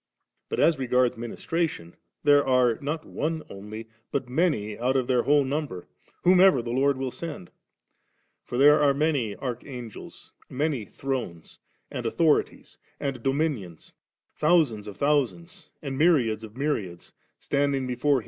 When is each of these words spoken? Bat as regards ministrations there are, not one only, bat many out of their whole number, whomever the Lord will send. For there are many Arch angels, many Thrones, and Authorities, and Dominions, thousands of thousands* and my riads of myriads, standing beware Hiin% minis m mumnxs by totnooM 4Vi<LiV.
Bat 0.49 0.59
as 0.59 0.79
regards 0.79 1.15
ministrations 1.15 1.93
there 2.23 2.43
are, 2.43 2.79
not 2.81 3.05
one 3.05 3.43
only, 3.51 3.87
bat 4.11 4.27
many 4.27 4.75
out 4.75 4.95
of 4.97 5.05
their 5.05 5.21
whole 5.21 5.43
number, 5.43 5.87
whomever 6.23 6.63
the 6.63 6.71
Lord 6.71 6.97
will 6.97 7.11
send. 7.11 7.51
For 8.43 8.57
there 8.57 8.81
are 8.81 8.95
many 8.95 9.35
Arch 9.35 9.63
angels, 9.63 10.33
many 10.49 10.85
Thrones, 10.85 11.59
and 11.91 12.07
Authorities, 12.07 12.79
and 12.99 13.21
Dominions, 13.21 13.93
thousands 14.35 14.87
of 14.87 14.97
thousands* 14.97 15.69
and 15.83 15.99
my 15.99 16.05
riads 16.05 16.43
of 16.43 16.57
myriads, 16.57 17.13
standing 17.37 17.85
beware 17.85 17.85
Hiin% 17.85 17.85
minis 17.85 17.85
m 17.85 17.87
mumnxs 17.87 17.87
by 17.91 17.97
totnooM 17.99 17.99
4Vi<LiV. 17.99 18.19